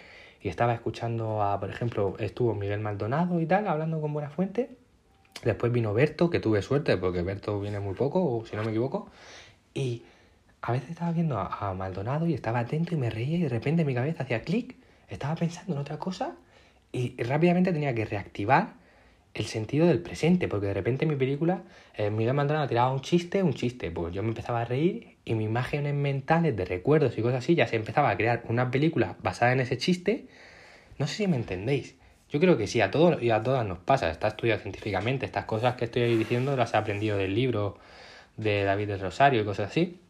y 0.42 0.50
estaba 0.50 0.74
escuchando 0.74 1.44
a, 1.44 1.60
por 1.60 1.70
ejemplo, 1.70 2.16
estuvo 2.18 2.56
Miguel 2.56 2.80
Maldonado 2.80 3.40
y 3.40 3.46
tal, 3.46 3.68
hablando 3.68 4.02
con 4.02 4.12
Buena 4.12 4.32
Fuente. 4.32 4.72
Después 5.44 5.72
vino 5.72 5.94
Berto, 5.94 6.32
que 6.32 6.40
tuve 6.40 6.64
suerte, 6.64 6.98
porque 6.98 7.22
Berto 7.22 7.60
viene 7.60 7.80
muy 7.80 7.94
poco, 7.94 8.44
si 8.50 8.56
no 8.56 8.64
me 8.64 8.70
equivoco, 8.72 9.08
y 9.76 10.02
a 10.62 10.72
veces 10.72 10.92
estaba 10.92 11.12
viendo 11.12 11.40
a, 11.40 11.74
Maldonado 11.74 12.28
y 12.28 12.34
estaba 12.34 12.60
atento 12.60 12.96
y 12.96 12.98
me 12.98 13.10
reía 13.10 13.38
y 13.38 13.42
de 13.42 13.50
repente 13.50 13.86
mi 13.86 13.94
cabeza 13.94 14.24
hacía 14.24 14.42
clic, 14.42 14.76
estaba 15.10 15.36
pensando 15.36 15.74
en 15.74 15.80
otra 15.80 15.98
cosa 15.98 16.36
y 16.92 17.22
rápidamente 17.24 17.72
tenía 17.72 17.94
que 17.94 18.06
reactivar 18.06 18.74
el 19.34 19.46
sentido 19.46 19.86
del 19.88 20.02
presente, 20.02 20.48
porque 20.48 20.68
de 20.68 20.74
repente 20.74 21.06
en 21.06 21.10
mi 21.12 21.16
película 21.16 21.64
eh, 21.96 22.10
Miguel 22.10 22.34
Maldonado 22.34 22.68
tiraba 22.68 22.92
un 22.92 23.02
chiste, 23.02 23.44
un 23.44 23.54
chiste, 23.54 23.92
pues 23.92 24.14
yo 24.14 24.24
me 24.24 24.30
empezaba 24.30 24.62
a 24.62 24.66
reír 24.66 25.18
y 25.26 25.36
mis 25.36 25.48
imágenes 25.48 25.94
mentales 25.94 26.56
de 26.56 26.66
recuerdos 26.66 27.18
y 27.18 27.22
cosas 27.22 27.44
así 27.44 27.56
ya 27.56 27.68
se 27.68 27.76
empezaba 27.76 28.10
a 28.10 28.18
crear 28.18 28.44
una 28.50 28.72
película 28.72 29.16
basada 29.22 29.54
en 29.54 29.60
ese 29.60 29.78
chiste. 29.78 30.28
No 30.98 31.08
sé 31.08 31.16
si 31.16 31.28
me 31.28 31.38
entendéis. 31.38 31.96
Yo 32.30 32.40
creo 32.40 32.58
que 32.58 32.68
sí, 32.68 32.82
a 32.82 32.92
todos 32.92 33.22
y 33.22 33.30
a 33.30 33.44
todas 33.44 33.66
nos 33.66 33.80
pasa, 33.80 34.10
está 34.10 34.30
estudiado 34.30 34.60
científicamente, 34.62 35.26
estas 35.26 35.46
cosas 35.46 35.76
que 35.76 35.86
estoy 35.86 36.18
diciendo 36.18 36.56
las 36.58 36.74
he 36.74 36.78
aprendido 36.78 37.18
del 37.18 37.36
libro 37.36 37.78
de 38.38 38.64
David 38.64 38.88
del 38.88 39.00
Rosario 39.00 39.42
y 39.42 39.46
cosas 39.46 39.70
así. 39.70 40.02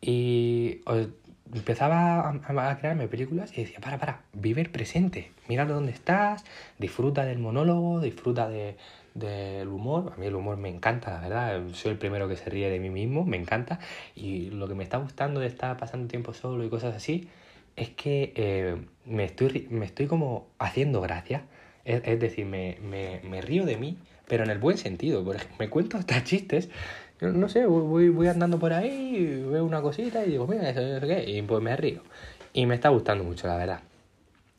Y 0.00 0.80
empezaba 1.54 2.28
a, 2.28 2.78
crearme 2.78 3.08
películas 3.08 3.52
y 3.56 3.62
decía, 3.62 3.80
para, 3.80 3.98
para, 3.98 4.22
vive 4.32 4.62
el 4.62 4.70
presente, 4.70 5.30
mira 5.48 5.64
dónde 5.66 5.92
estás, 5.92 6.44
disfruta 6.78 7.24
del 7.24 7.38
monólogo, 7.38 8.00
disfruta 8.00 8.48
de, 8.48 8.76
del 9.14 9.68
humor. 9.68 10.12
A 10.14 10.20
mí 10.20 10.26
el 10.26 10.34
humor 10.34 10.56
me 10.56 10.68
encanta, 10.68 11.12
la 11.12 11.20
verdad. 11.20 11.62
Soy 11.72 11.92
el 11.92 11.98
primero 11.98 12.28
que 12.28 12.36
se 12.36 12.48
ríe 12.50 12.70
de 12.70 12.78
mí 12.78 12.90
mismo, 12.90 13.24
me 13.24 13.36
encanta. 13.36 13.80
Y 14.14 14.50
lo 14.50 14.68
que 14.68 14.74
me 14.74 14.84
está 14.84 14.98
gustando 14.98 15.40
de 15.40 15.46
estar 15.46 15.76
pasando 15.76 16.08
tiempo 16.08 16.34
solo 16.34 16.64
y 16.64 16.68
cosas 16.68 16.94
así 16.94 17.28
es 17.76 17.90
que 17.90 18.32
eh, 18.36 18.76
me, 19.04 19.24
estoy, 19.24 19.66
me 19.70 19.86
estoy 19.86 20.06
como 20.06 20.46
haciendo 20.58 21.00
gracia. 21.00 21.44
Es, 21.84 22.02
es 22.04 22.20
decir, 22.20 22.46
me, 22.46 22.78
me, 22.82 23.20
me, 23.24 23.40
río 23.40 23.64
de 23.64 23.76
mí, 23.76 23.96
pero 24.28 24.44
en 24.44 24.50
el 24.50 24.58
buen 24.58 24.78
sentido. 24.78 25.24
Por 25.24 25.36
ejemplo, 25.36 25.56
me 25.58 25.70
cuento 25.70 25.96
hasta 25.96 26.22
chistes 26.24 26.68
no 27.20 27.48
sé, 27.48 27.66
voy, 27.66 28.08
voy 28.08 28.28
andando 28.28 28.58
por 28.58 28.72
ahí, 28.72 29.44
veo 29.50 29.64
una 29.64 29.82
cosita 29.82 30.24
y 30.24 30.30
digo, 30.30 30.46
mira, 30.46 30.70
eso, 30.70 30.80
eso 30.80 31.06
qué, 31.06 31.24
y 31.28 31.42
pues 31.42 31.62
me 31.62 31.76
río. 31.76 32.02
Y 32.52 32.66
me 32.66 32.74
está 32.74 32.88
gustando 32.88 33.24
mucho, 33.24 33.46
la 33.46 33.56
verdad. 33.56 33.80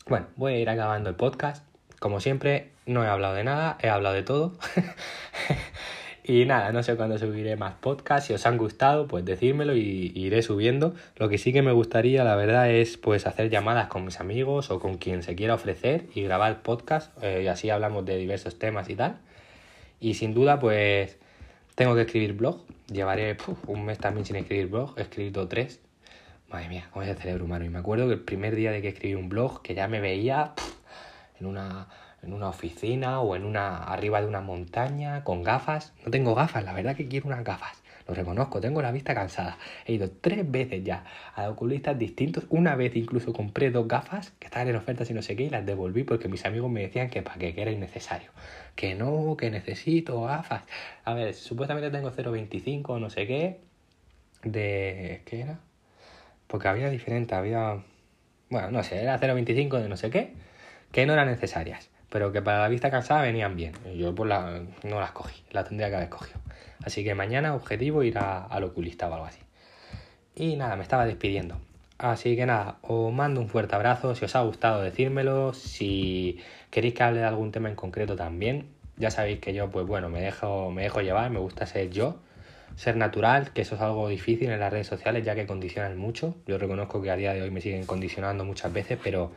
Bueno, 0.07 0.27
voy 0.35 0.53
a 0.53 0.59
ir 0.59 0.69
acabando 0.69 1.09
el 1.09 1.15
podcast. 1.15 1.65
Como 1.99 2.19
siempre, 2.19 2.69
no 2.85 3.03
he 3.03 3.07
hablado 3.07 3.35
de 3.35 3.43
nada, 3.43 3.77
he 3.81 3.89
hablado 3.89 4.15
de 4.15 4.23
todo. 4.23 4.57
y 6.23 6.45
nada, 6.45 6.71
no 6.71 6.83
sé 6.83 6.95
cuándo 6.95 7.17
subiré 7.17 7.55
más 7.55 7.75
podcasts. 7.75 8.27
Si 8.27 8.33
os 8.33 8.45
han 8.45 8.57
gustado, 8.57 9.07
pues 9.07 9.25
decírmelo 9.25 9.75
y, 9.75 10.11
iré 10.15 10.41
subiendo. 10.41 10.95
Lo 11.17 11.29
que 11.29 11.37
sí 11.37 11.53
que 11.53 11.61
me 11.61 11.71
gustaría, 11.71 12.23
la 12.23 12.35
verdad, 12.35 12.69
es 12.71 12.97
pues 12.97 13.27
hacer 13.27 13.49
llamadas 13.49 13.87
con 13.87 14.05
mis 14.05 14.19
amigos 14.19 14.71
o 14.71 14.79
con 14.79 14.97
quien 14.97 15.23
se 15.23 15.35
quiera 15.35 15.53
ofrecer 15.53 16.07
y 16.15 16.23
grabar 16.23 16.61
podcast. 16.61 17.11
Eh, 17.23 17.43
y 17.43 17.47
así 17.47 17.69
hablamos 17.69 18.05
de 18.05 18.17
diversos 18.17 18.57
temas 18.57 18.89
y 18.89 18.95
tal. 18.95 19.19
Y 19.99 20.15
sin 20.15 20.33
duda, 20.33 20.59
pues 20.59 21.19
tengo 21.81 21.95
que 21.95 22.01
escribir 22.01 22.33
blog. 22.33 22.59
Llevaré 22.93 23.35
un 23.65 23.85
mes 23.85 23.97
también 23.97 24.23
sin 24.23 24.35
escribir 24.35 24.67
blog. 24.67 24.93
He 24.99 25.01
escrito 25.01 25.47
tres. 25.47 25.79
Madre 26.47 26.69
mía, 26.69 26.87
cómo 26.91 27.01
es 27.01 27.09
el 27.09 27.17
cerebro 27.17 27.45
humano. 27.45 27.65
Y 27.65 27.69
me 27.69 27.79
acuerdo 27.79 28.05
que 28.05 28.13
el 28.13 28.19
primer 28.19 28.55
día 28.55 28.71
de 28.71 28.83
que 28.83 28.89
escribí 28.89 29.15
un 29.15 29.29
blog, 29.29 29.63
que 29.63 29.73
ya 29.73 29.87
me 29.87 29.99
veía 29.99 30.53
en 31.39 31.47
una, 31.47 31.87
en 32.21 32.33
una 32.33 32.49
oficina 32.49 33.21
o 33.21 33.35
en 33.35 33.45
una 33.45 33.77
arriba 33.77 34.21
de 34.21 34.27
una 34.27 34.41
montaña 34.41 35.23
con 35.23 35.41
gafas. 35.41 35.93
No 36.05 36.11
tengo 36.11 36.35
gafas, 36.35 36.63
la 36.63 36.73
verdad 36.73 36.95
que 36.95 37.07
quiero 37.07 37.25
unas 37.25 37.43
gafas 37.43 37.80
lo 38.07 38.13
reconozco, 38.13 38.59
tengo 38.59 38.81
la 38.81 38.91
vista 38.91 39.13
cansada. 39.13 39.57
He 39.85 39.93
ido 39.93 40.09
tres 40.09 40.49
veces 40.49 40.83
ya 40.83 41.03
a 41.35 41.49
oculistas 41.49 41.97
distintos. 41.97 42.45
Una 42.49 42.75
vez 42.75 42.95
incluso 42.95 43.33
compré 43.33 43.71
dos 43.71 43.87
gafas 43.87 44.31
que 44.39 44.47
estaban 44.47 44.67
en 44.69 44.75
ofertas 44.75 45.09
y 45.09 45.13
no 45.13 45.21
sé 45.21 45.35
qué 45.35 45.43
y 45.43 45.49
las 45.49 45.65
devolví 45.65 46.03
porque 46.03 46.27
mis 46.27 46.45
amigos 46.45 46.71
me 46.71 46.81
decían 46.81 47.09
que 47.09 47.21
para 47.21 47.37
qué, 47.37 47.53
que 47.53 47.61
era 47.61 47.71
innecesario. 47.71 48.31
Que 48.75 48.95
no, 48.95 49.35
que 49.37 49.49
necesito 49.51 50.21
gafas. 50.21 50.63
A 51.03 51.13
ver, 51.13 51.33
supuestamente 51.33 51.89
tengo 51.91 52.11
0.25 52.11 52.89
o 52.89 52.99
no 52.99 53.09
sé 53.09 53.27
qué. 53.27 53.59
De... 54.43 55.21
¿Qué 55.25 55.41
era? 55.41 55.59
Porque 56.47 56.67
había 56.67 56.89
diferente, 56.89 57.35
había... 57.35 57.83
Bueno, 58.49 58.71
no 58.71 58.83
sé, 58.83 59.01
era 59.01 59.19
0.25 59.19 59.81
de 59.81 59.87
no 59.87 59.95
sé 59.95 60.09
qué, 60.09 60.33
que 60.91 61.05
no 61.05 61.13
eran 61.13 61.27
necesarias 61.27 61.89
pero 62.11 62.31
que 62.33 62.41
para 62.41 62.59
la 62.59 62.67
vista 62.67 62.91
cansada 62.91 63.21
venían 63.21 63.55
bien. 63.55 63.73
Yo 63.95 64.13
pues 64.13 64.27
la, 64.27 64.61
no 64.83 64.99
las 64.99 65.11
cogí, 65.11 65.41
las 65.51 65.67
tendría 65.67 65.89
que 65.89 65.95
haber 65.95 66.09
cogido. 66.09 66.39
Así 66.83 67.03
que 67.03 67.15
mañana 67.15 67.55
objetivo 67.55 68.03
ir 68.03 68.17
a, 68.17 68.43
al 68.45 68.65
oculista 68.65 69.07
o 69.07 69.13
algo 69.13 69.25
así. 69.25 69.39
Y 70.35 70.57
nada, 70.57 70.75
me 70.75 70.83
estaba 70.83 71.05
despidiendo. 71.05 71.57
Así 71.97 72.35
que 72.35 72.45
nada, 72.45 72.77
os 72.81 73.13
mando 73.13 73.39
un 73.39 73.47
fuerte 73.47 73.75
abrazo, 73.75 74.13
si 74.15 74.25
os 74.25 74.35
ha 74.35 74.41
gustado 74.41 74.81
decírmelo, 74.81 75.53
si 75.53 76.39
queréis 76.69 76.95
que 76.95 77.03
hable 77.03 77.19
de 77.19 77.25
algún 77.25 77.51
tema 77.51 77.69
en 77.69 77.75
concreto 77.75 78.15
también, 78.15 78.67
ya 78.97 79.09
sabéis 79.11 79.39
que 79.39 79.53
yo 79.53 79.69
pues 79.69 79.85
bueno, 79.85 80.09
me 80.09 80.19
dejo, 80.19 80.71
me 80.71 80.83
dejo 80.83 81.01
llevar, 81.01 81.29
me 81.29 81.39
gusta 81.39 81.65
ser 81.65 81.91
yo, 81.91 82.17
ser 82.75 82.97
natural, 82.97 83.53
que 83.53 83.61
eso 83.61 83.75
es 83.75 83.81
algo 83.81 84.09
difícil 84.09 84.49
en 84.49 84.59
las 84.59 84.73
redes 84.73 84.87
sociales 84.87 85.23
ya 85.23 85.35
que 85.35 85.45
condicionan 85.45 85.97
mucho. 85.97 86.35
Yo 86.47 86.57
reconozco 86.57 87.01
que 87.01 87.11
a 87.11 87.15
día 87.15 87.33
de 87.33 87.41
hoy 87.43 87.51
me 87.51 87.61
siguen 87.61 87.85
condicionando 87.85 88.43
muchas 88.43 88.73
veces, 88.73 88.97
pero 89.01 89.31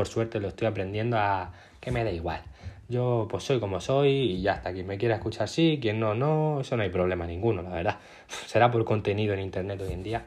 por 0.00 0.08
suerte 0.08 0.40
lo 0.40 0.48
estoy 0.48 0.66
aprendiendo 0.66 1.18
a 1.18 1.52
que 1.78 1.90
me 1.90 2.02
da 2.02 2.10
igual. 2.10 2.40
Yo 2.88 3.28
pues 3.30 3.44
soy 3.44 3.60
como 3.60 3.82
soy 3.82 4.08
y 4.08 4.40
ya 4.40 4.54
está. 4.54 4.72
Quien 4.72 4.86
me 4.86 4.96
quiera 4.96 5.16
escuchar 5.16 5.46
sí, 5.46 5.78
quien 5.78 6.00
no, 6.00 6.14
no. 6.14 6.62
Eso 6.62 6.74
no 6.78 6.84
hay 6.84 6.88
problema 6.88 7.26
ninguno, 7.26 7.60
la 7.60 7.68
verdad. 7.68 7.98
Será 8.46 8.70
por 8.70 8.82
contenido 8.86 9.34
en 9.34 9.40
internet 9.40 9.78
hoy 9.82 9.92
en 9.92 10.02
día. 10.02 10.24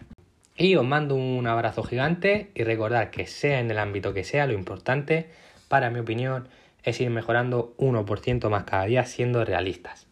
Y 0.55 0.75
os 0.75 0.85
mando 0.85 1.15
un 1.15 1.47
abrazo 1.47 1.81
gigante 1.81 2.51
y 2.53 2.63
recordad 2.63 3.09
que 3.09 3.25
sea 3.25 3.59
en 3.61 3.71
el 3.71 3.79
ámbito 3.79 4.13
que 4.13 4.23
sea, 4.23 4.45
lo 4.45 4.53
importante, 4.53 5.31
para 5.69 5.89
mi 5.89 6.01
opinión, 6.01 6.47
es 6.83 7.01
ir 7.01 7.09
mejorando 7.09 7.73
1% 7.79 8.49
más 8.49 8.65
cada 8.65 8.85
día 8.85 9.05
siendo 9.05 9.43
realistas. 9.43 10.05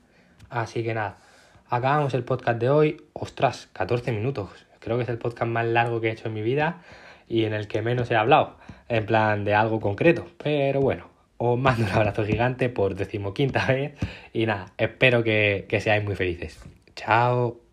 Así 0.49 0.83
que 0.83 0.95
nada, 0.95 1.19
acabamos 1.69 2.15
el 2.15 2.23
podcast 2.23 2.59
de 2.59 2.71
hoy. 2.71 3.03
Ostras, 3.13 3.69
14 3.73 4.11
minutos. 4.11 4.49
Creo 4.79 4.97
que 4.97 5.03
es 5.03 5.09
el 5.09 5.19
podcast 5.19 5.51
más 5.51 5.67
largo 5.67 6.01
que 6.01 6.07
he 6.07 6.11
hecho 6.13 6.29
en 6.29 6.33
mi 6.33 6.41
vida 6.41 6.81
y 7.31 7.45
en 7.45 7.53
el 7.53 7.67
que 7.67 7.81
menos 7.81 8.11
he 8.11 8.15
hablado, 8.15 8.57
en 8.91 9.05
plan 9.05 9.45
de 9.45 9.55
algo 9.55 9.79
concreto. 9.79 10.27
Pero 10.37 10.81
bueno, 10.81 11.05
os 11.37 11.57
mando 11.57 11.85
un 11.85 11.91
abrazo 11.91 12.25
gigante 12.25 12.69
por 12.69 12.95
decimoquinta 12.95 13.65
vez 13.65 13.93
y 14.33 14.45
nada, 14.45 14.73
espero 14.77 15.23
que, 15.23 15.65
que 15.67 15.79
seáis 15.79 16.03
muy 16.03 16.15
felices. 16.15 16.59
Chao. 16.95 17.70